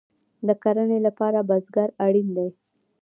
د 0.47 0.49
کرنې 0.63 0.99
لپاره 1.07 1.39
بزګر 1.49 1.89
اړین 2.05 2.27
دی 2.37 2.49